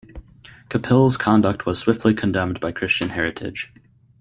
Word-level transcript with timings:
Capill's 0.67 1.15
conduct 1.15 1.67
was 1.67 1.77
swiftly 1.77 2.15
condemned 2.15 2.59
by 2.59 2.71
Christian 2.71 3.09
Heritage. 3.09 3.71